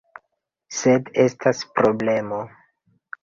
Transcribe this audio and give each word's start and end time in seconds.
Sed 0.77 1.11
estas... 1.25 1.61
problemo: 1.81 2.39